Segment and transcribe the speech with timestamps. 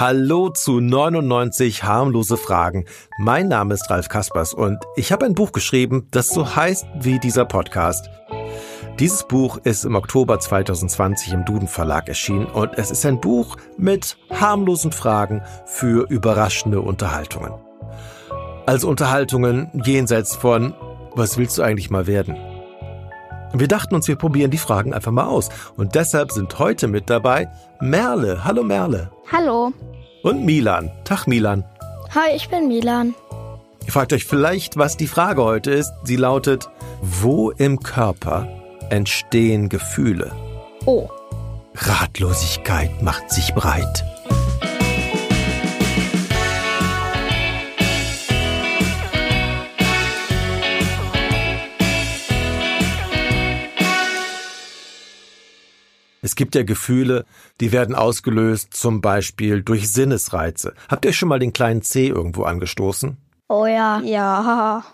[0.00, 2.84] Hallo zu 99 harmlose Fragen.
[3.18, 7.18] Mein Name ist Ralf Kaspers und ich habe ein Buch geschrieben, das so heißt wie
[7.18, 8.08] dieser Podcast.
[9.00, 13.56] Dieses Buch ist im Oktober 2020 im Duden Verlag erschienen und es ist ein Buch
[13.76, 17.54] mit harmlosen Fragen für überraschende Unterhaltungen.
[18.66, 20.74] Also Unterhaltungen jenseits von,
[21.16, 22.36] was willst du eigentlich mal werden?
[23.52, 25.48] Wir dachten uns, wir probieren die Fragen einfach mal aus.
[25.76, 27.48] Und deshalb sind heute mit dabei
[27.80, 28.44] Merle.
[28.44, 29.10] Hallo Merle.
[29.32, 29.72] Hallo.
[30.22, 30.90] Und Milan.
[31.04, 31.64] Tag Milan.
[32.14, 33.14] Hi, ich bin Milan.
[33.86, 35.92] Ihr fragt euch vielleicht, was die Frage heute ist.
[36.04, 36.68] Sie lautet,
[37.00, 38.46] wo im Körper
[38.90, 40.32] entstehen Gefühle.
[40.84, 41.08] Oh.
[41.74, 44.04] Ratlosigkeit macht sich breit.
[56.38, 57.26] Gibt ja Gefühle,
[57.60, 60.72] die werden ausgelöst, zum Beispiel durch Sinnesreize.
[60.88, 63.18] Habt ihr schon mal den kleinen C irgendwo angestoßen?
[63.50, 64.00] Oh ja.
[64.00, 64.84] Ja.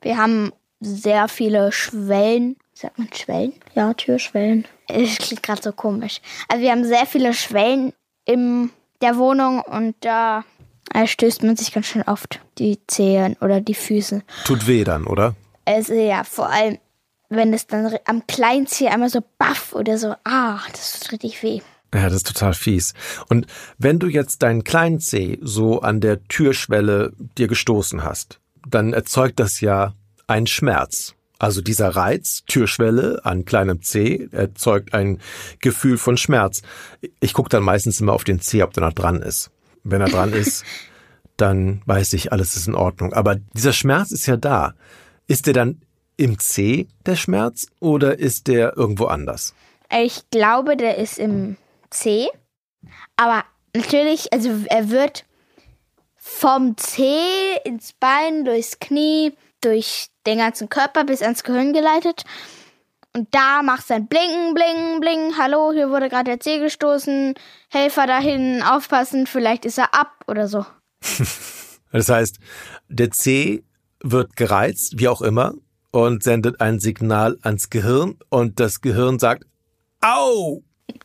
[0.00, 3.52] Wir haben sehr viele Schwellen sagt man Schwellen?
[3.74, 4.66] Ja, Türschwellen.
[4.88, 6.20] Es klingt gerade so komisch.
[6.48, 7.92] Also wir haben sehr viele Schwellen
[8.24, 10.44] in der Wohnung und da
[11.04, 14.22] stößt man sich ganz schön oft die Zehen oder die Füße.
[14.44, 15.34] Tut weh dann, oder?
[15.64, 16.78] Also ja, vor allem,
[17.34, 21.42] wenn es dann am kleinen Zeh einmal so baff oder so, ah, das tut richtig
[21.42, 21.60] weh.
[21.94, 22.94] Ja, das ist total fies.
[23.28, 23.46] Und
[23.78, 29.38] wenn du jetzt deinen kleinen Zeh so an der Türschwelle dir gestoßen hast, dann erzeugt
[29.40, 29.94] das ja
[30.26, 31.14] einen Schmerz.
[31.38, 35.18] Also dieser Reiz, Türschwelle an kleinem C, erzeugt ein
[35.60, 36.62] Gefühl von Schmerz.
[37.20, 39.50] Ich gucke dann meistens immer auf den C, ob der noch dran ist.
[39.82, 40.64] Wenn er dran ist,
[41.36, 43.12] dann weiß ich, alles ist in Ordnung.
[43.12, 44.74] Aber dieser Schmerz ist ja da.
[45.26, 45.82] Ist der dann
[46.16, 49.54] im C, der Schmerz, oder ist der irgendwo anders?
[49.90, 51.56] Ich glaube, der ist im
[51.90, 52.28] C.
[53.16, 53.44] Aber
[53.74, 55.24] natürlich, also er wird
[56.16, 57.04] vom C
[57.64, 62.24] ins Bein, durchs Knie, durch den ganzen Körper bis ans Gehirn geleitet.
[63.14, 65.38] Und da macht es dann Blinken, Blinken, Blinken.
[65.38, 67.34] Hallo, hier wurde gerade der Zeh gestoßen.
[67.68, 70.64] Helfer dahin, aufpassen, vielleicht ist er ab oder so.
[71.92, 72.38] das heißt,
[72.88, 73.64] der C
[74.02, 75.54] wird gereizt, wie auch immer,
[75.92, 79.44] und sendet ein Signal ans Gehirn und das Gehirn sagt,
[80.00, 80.62] Au!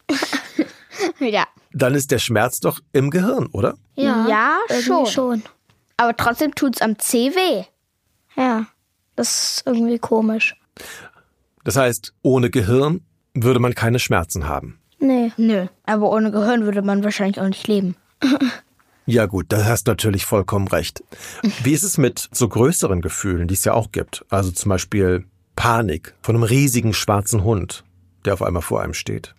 [1.20, 1.46] ja.
[1.72, 3.76] Dann ist der Schmerz doch im Gehirn, oder?
[3.96, 5.06] Ja, ja schon.
[5.06, 5.44] schon.
[5.98, 7.64] Aber trotzdem tut es am C weh.
[8.36, 8.66] Ja,
[9.16, 10.56] das ist irgendwie komisch.
[11.64, 13.02] Das heißt, ohne Gehirn
[13.34, 14.80] würde man keine Schmerzen haben.
[15.00, 15.32] Nee.
[15.38, 17.96] Nö, aber ohne Gehirn würde man wahrscheinlich auch nicht leben.
[19.08, 21.02] Ja gut, da hast du natürlich vollkommen recht.
[21.64, 24.26] Wie ist es mit so größeren Gefühlen, die es ja auch gibt?
[24.30, 25.26] Also zum Beispiel
[25.56, 27.86] Panik von einem riesigen schwarzen Hund,
[28.26, 29.34] der auf einmal vor einem steht.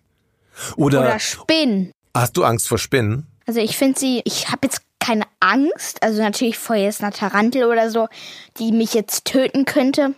[0.77, 1.93] Oder, Oder Spinnen.
[2.15, 3.27] Hast du Angst vor Spinnen?
[3.47, 6.03] Also ich finde sie, ich habe jetzt keine Angst.
[6.03, 8.09] Also natürlich vor jetzt einer Tarantel oder so,
[8.59, 10.15] die mich jetzt töten könnte.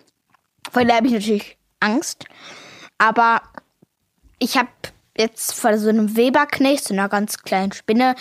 [0.70, 2.26] Vor der habe ich natürlich Angst.
[2.98, 3.42] Aber
[4.38, 4.68] ich habe
[5.18, 8.14] jetzt vor so einem Weberknecht, so einer ganz kleinen Spinne,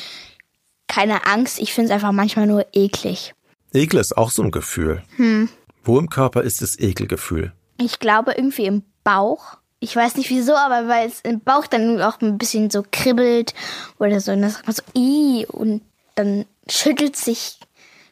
[0.89, 1.59] keine Angst.
[1.59, 3.33] Ich finde es einfach manchmal nur eklig.
[3.71, 5.03] Ekel ist auch so ein Gefühl.
[5.15, 5.47] Hm.
[5.83, 7.53] Wo im Körper ist das Ekelgefühl?
[7.77, 9.57] Ich glaube irgendwie im Bauch.
[9.79, 13.53] Ich weiß nicht wieso, aber weil es im Bauch dann auch ein bisschen so kribbelt
[13.97, 14.33] oder so.
[14.33, 15.81] Und dann sagt man so, i und
[16.15, 17.59] dann schüttelt sich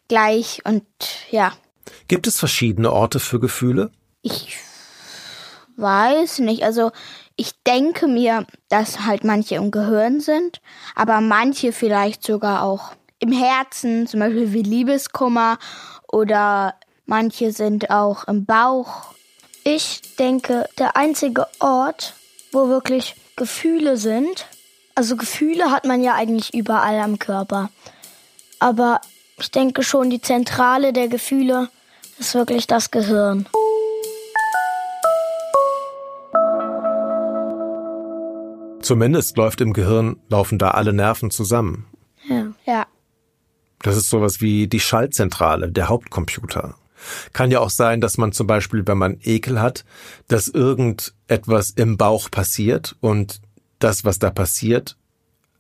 [0.07, 0.85] gleich und
[1.29, 1.51] ja.
[2.07, 3.91] Gibt es verschiedene Orte für Gefühle?
[4.21, 4.55] Ich
[5.75, 6.63] weiß nicht.
[6.63, 6.91] Also
[7.37, 10.59] ich denke mir, dass halt manche im Gehirn sind,
[10.95, 15.59] aber manche vielleicht sogar auch im Herzen, zum Beispiel wie Liebeskummer
[16.11, 16.73] oder
[17.05, 19.13] manche sind auch im Bauch.
[19.63, 22.15] Ich denke, der einzige Ort,
[22.51, 24.47] wo wirklich Gefühle sind,
[24.95, 27.69] also Gefühle hat man ja eigentlich überall am Körper.
[28.59, 28.99] Aber
[29.39, 31.69] ich denke schon, die Zentrale der Gefühle
[32.17, 33.47] ist wirklich das Gehirn.
[38.87, 41.87] Zumindest läuft im Gehirn, laufen da alle Nerven zusammen.
[42.29, 42.53] Ja.
[42.65, 42.87] ja.
[43.81, 46.75] Das ist sowas wie die Schaltzentrale, der Hauptcomputer.
[47.33, 49.83] Kann ja auch sein, dass man zum Beispiel, wenn man Ekel hat,
[50.29, 53.41] dass irgendetwas im Bauch passiert und
[53.79, 54.95] das, was da passiert,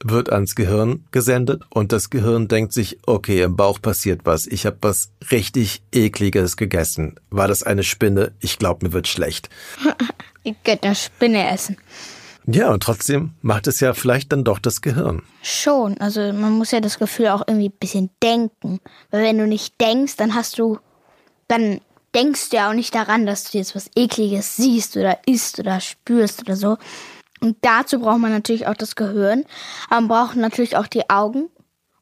[0.01, 4.47] wird ans Gehirn gesendet und das Gehirn denkt sich, okay, im Bauch passiert was.
[4.47, 7.19] Ich habe was richtig ekliges gegessen.
[7.29, 8.31] War das eine Spinne?
[8.39, 9.49] Ich glaube, mir wird schlecht.
[10.45, 11.75] Ihr könnt eine Spinne essen.
[12.49, 15.21] Ja, und trotzdem macht es ja vielleicht dann doch das Gehirn.
[15.43, 18.79] Schon, also man muss ja das Gefühl auch irgendwie ein bisschen denken.
[19.11, 20.79] Weil wenn du nicht denkst, dann hast du,
[21.49, 21.81] dann
[22.15, 25.81] denkst du ja auch nicht daran, dass du jetzt was Ekliges siehst oder isst oder
[25.81, 26.77] spürst oder so.
[27.41, 29.43] Und dazu braucht man natürlich auch das Gehirn.
[29.89, 31.49] Aber man braucht natürlich auch die Augen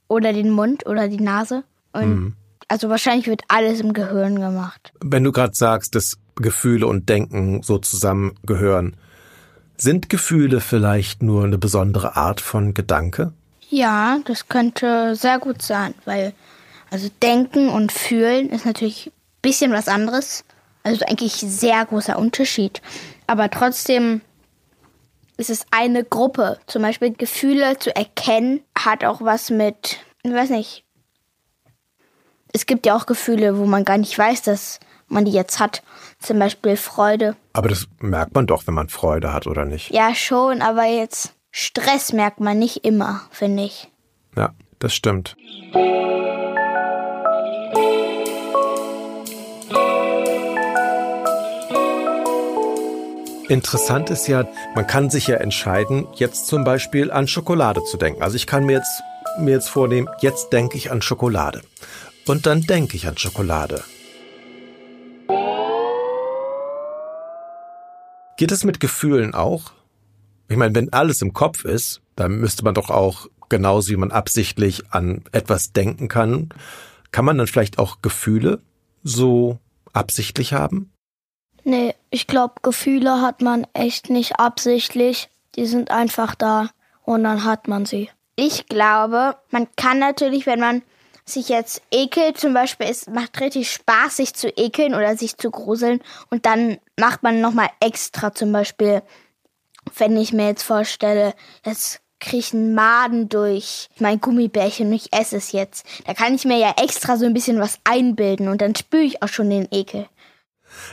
[0.07, 1.63] oder den Mund oder die Nase.
[1.91, 2.33] Und mhm.
[2.67, 4.93] also wahrscheinlich wird alles im Gehirn gemacht.
[5.01, 8.95] Wenn du gerade sagst, dass Gefühle und Denken so zusammengehören,
[9.77, 13.33] sind Gefühle vielleicht nur eine besondere Art von Gedanke?
[13.69, 16.33] Ja, das könnte sehr gut sein, weil
[16.91, 20.45] also Denken und Fühlen ist natürlich ein bisschen was anderes.
[20.83, 22.81] Also eigentlich sehr großer Unterschied.
[23.27, 24.21] Aber trotzdem
[25.37, 26.59] ist es eine Gruppe.
[26.67, 30.83] Zum Beispiel Gefühle zu erkennen hat auch was mit, ich weiß nicht.
[32.53, 35.83] Es gibt ja auch Gefühle, wo man gar nicht weiß, dass man die jetzt hat.
[36.25, 37.35] Zum Beispiel Freude.
[37.53, 39.91] Aber das merkt man doch, wenn man Freude hat, oder nicht?
[39.91, 43.89] Ja, schon, aber jetzt Stress merkt man nicht immer, finde ich.
[44.35, 44.49] Ja,
[44.79, 45.35] das stimmt.
[53.47, 58.23] Interessant ist ja, man kann sich ja entscheiden, jetzt zum Beispiel an Schokolade zu denken.
[58.23, 59.03] Also ich kann mir jetzt,
[59.37, 61.61] mir jetzt vornehmen, jetzt denke ich an Schokolade.
[62.25, 63.83] Und dann denke ich an Schokolade.
[68.37, 69.71] Geht es mit Gefühlen auch?
[70.49, 74.11] Ich meine, wenn alles im Kopf ist, dann müsste man doch auch, genauso wie man
[74.11, 76.49] absichtlich an etwas denken kann,
[77.11, 78.61] kann man dann vielleicht auch Gefühle
[79.03, 79.59] so
[79.93, 80.91] absichtlich haben?
[81.63, 85.29] Nee, ich glaube, Gefühle hat man echt nicht absichtlich.
[85.55, 86.69] Die sind einfach da
[87.03, 88.09] und dann hat man sie.
[88.35, 90.81] Ich glaube, man kann natürlich, wenn man
[91.25, 95.49] sich jetzt ekelt, zum Beispiel, es macht richtig Spaß, sich zu ekeln oder sich zu
[95.49, 96.01] gruseln.
[96.29, 99.01] Und dann macht man nochmal extra zum Beispiel,
[99.97, 101.33] wenn ich mir jetzt vorstelle,
[101.65, 102.01] jetzt
[102.53, 105.85] einen Maden durch mein Gummibärchen und ich esse es jetzt.
[106.05, 109.21] Da kann ich mir ja extra so ein bisschen was einbilden und dann spüre ich
[109.21, 110.07] auch schon den Ekel.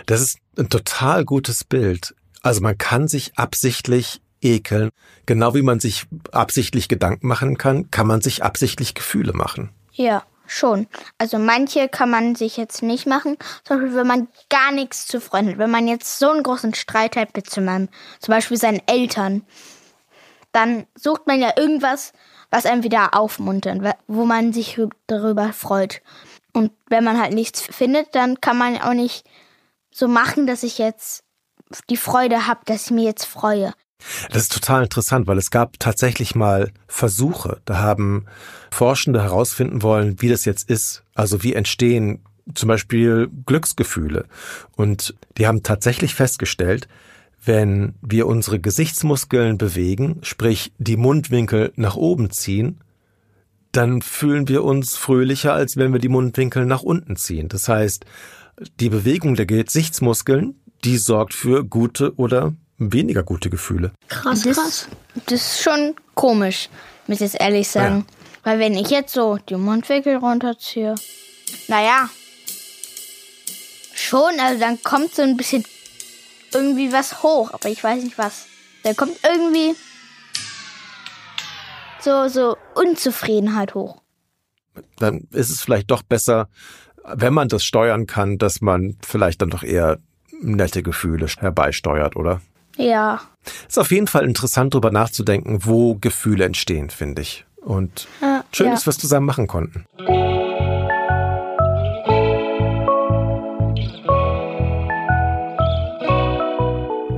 [0.06, 2.14] Das ist ein total gutes Bild.
[2.42, 4.90] Also man kann sich absichtlich ekeln.
[5.24, 9.70] Genau wie man sich absichtlich Gedanken machen kann, kann man sich absichtlich Gefühle machen.
[9.92, 10.86] Ja, schon.
[11.18, 13.36] Also manche kann man sich jetzt nicht machen.
[13.64, 15.58] Zum Beispiel, wenn man gar nichts zu Freunden hat.
[15.58, 17.88] Wenn man jetzt so einen großen Streit hat mit zum,
[18.26, 19.44] Beispiel seinen Eltern,
[20.52, 22.12] dann sucht man ja irgendwas,
[22.50, 26.02] was einem wieder aufmuntert, wo man sich darüber freut.
[26.52, 29.24] Und wenn man halt nichts findet, dann kann man auch nicht
[29.90, 31.24] so machen, dass ich jetzt
[31.88, 33.72] die Freude habe, dass ich mir jetzt freue.
[34.30, 37.60] Das ist total interessant, weil es gab tatsächlich mal Versuche.
[37.64, 38.26] Da haben
[38.70, 41.02] Forschende herausfinden wollen, wie das jetzt ist.
[41.14, 42.20] Also wie entstehen
[42.54, 44.26] zum Beispiel Glücksgefühle.
[44.76, 46.88] Und die haben tatsächlich festgestellt,
[47.44, 52.80] wenn wir unsere Gesichtsmuskeln bewegen, sprich die Mundwinkel nach oben ziehen,
[53.72, 57.48] dann fühlen wir uns fröhlicher, als wenn wir die Mundwinkel nach unten ziehen.
[57.48, 58.04] Das heißt,
[58.80, 62.54] die Bewegung der Gesichtsmuskeln, die sorgt für gute oder
[62.90, 63.92] weniger gute Gefühle.
[64.08, 64.88] Krass, das, krass.
[65.26, 66.70] Das ist schon komisch,
[67.06, 68.06] muss ich jetzt ehrlich sagen.
[68.08, 68.14] Ja.
[68.44, 70.94] Weil wenn ich jetzt so die Mundwinkel runterziehe,
[71.68, 72.08] naja,
[73.94, 75.64] schon, also dann kommt so ein bisschen
[76.52, 78.46] irgendwie was hoch, aber ich weiß nicht was.
[78.82, 79.76] Da kommt irgendwie
[82.00, 84.02] so, so Unzufriedenheit hoch.
[84.96, 86.48] Dann ist es vielleicht doch besser,
[87.04, 89.98] wenn man das steuern kann, dass man vielleicht dann doch eher
[90.40, 92.40] nette Gefühle herbeisteuert, oder?
[92.76, 93.20] Ja.
[93.68, 97.44] Ist auf jeden Fall interessant, darüber nachzudenken, wo Gefühle entstehen, finde ich.
[97.60, 98.72] Und ja, schön, ja.
[98.72, 99.84] dass wir es zusammen machen konnten.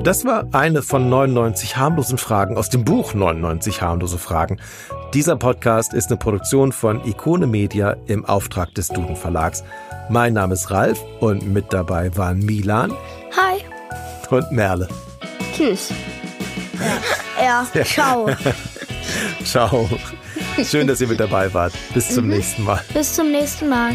[0.05, 4.61] Das war eine von 99 harmlosen Fragen aus dem Buch 99 harmlose Fragen.
[5.15, 9.65] Dieser Podcast ist eine Produktion von Ikone Media im Auftrag des Duden Verlags.
[10.11, 12.93] Mein Name ist Ralf und mit dabei waren Milan.
[13.35, 13.65] Hi.
[14.29, 14.89] Und Merle.
[15.57, 15.91] Tschüss.
[17.41, 17.85] Ja, ja.
[17.85, 18.29] ciao.
[19.45, 19.89] ciao.
[20.65, 21.73] Schön, dass ihr mit dabei wart.
[21.93, 22.31] Bis zum mhm.
[22.33, 22.83] nächsten Mal.
[22.93, 23.95] Bis zum nächsten Mal.